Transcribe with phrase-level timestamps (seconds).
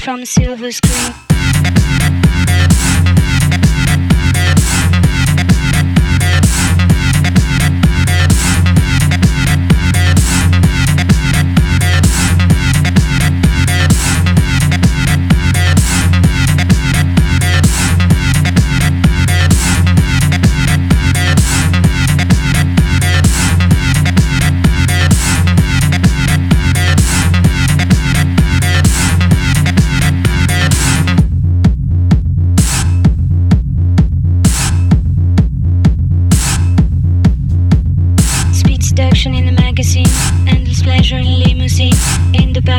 [0.00, 0.24] from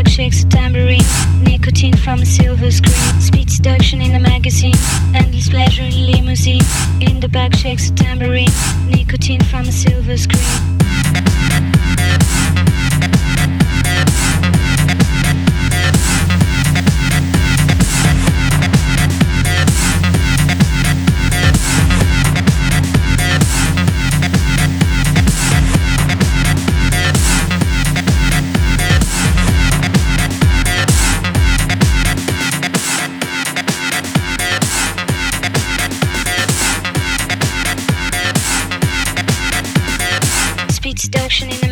[0.07, 1.03] shakes a tambourine,
[1.43, 4.75] nicotine from a silver screen, speed seduction in a magazine,
[5.13, 6.63] endless pleasure in limousine.
[7.01, 8.51] In the back shakes a tambourine,
[8.87, 11.40] nicotine from a silver screen.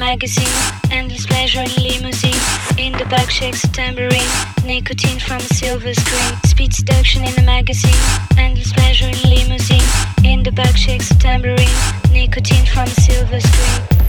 [0.10, 0.58] Magazine,
[0.90, 2.42] endless pleasure in limousine.
[2.80, 4.32] In the back shakes a tambourine,
[4.66, 6.34] nicotine from a silver screen.
[6.46, 8.02] Speed seduction in the magazine,
[8.36, 9.88] endless pleasure in limousine.
[10.24, 11.78] In the back shakes a tambourine,
[12.12, 14.09] nicotine from a silver screen.